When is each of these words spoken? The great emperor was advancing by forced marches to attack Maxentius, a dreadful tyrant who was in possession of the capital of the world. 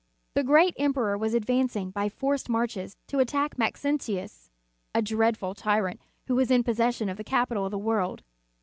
The 0.33 0.43
great 0.43 0.73
emperor 0.79 1.15
was 1.15 1.35
advancing 1.35 1.91
by 1.91 2.09
forced 2.09 2.49
marches 2.49 2.97
to 3.05 3.19
attack 3.19 3.59
Maxentius, 3.59 4.49
a 4.95 5.01
dreadful 5.03 5.53
tyrant 5.53 5.99
who 6.25 6.33
was 6.33 6.49
in 6.49 6.63
possession 6.63 7.07
of 7.07 7.17
the 7.17 7.23
capital 7.23 7.65
of 7.65 7.71
the 7.71 7.77
world. 7.77 8.23